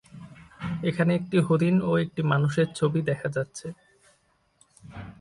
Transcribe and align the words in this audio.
এখানে 0.83 1.11
একটি 1.15 1.37
হরিণ 1.47 1.75
ও 1.81 1.91
একটি 2.03 2.21
মানুষের 2.31 2.67
ছবি 2.75 2.99
দেখা 3.01 3.29
যাচ্ছে। 3.35 3.67